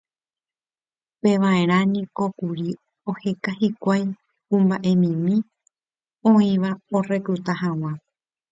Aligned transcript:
upevarã 1.17 1.77
niko 1.93 2.25
kuri 2.39 2.69
oheka 3.09 3.51
hikuái 3.59 4.07
kuimba'emimi 4.47 5.35
oĩva 6.31 6.69
orecluta 6.97 7.53
hag̃ua 7.61 7.93